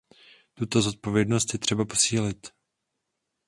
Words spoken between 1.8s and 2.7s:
posílit.